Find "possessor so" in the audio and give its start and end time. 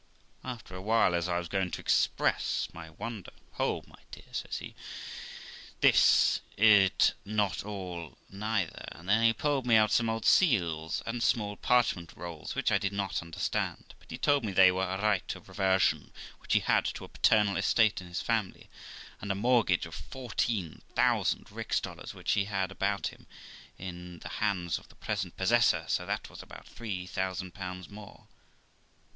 25.37-26.07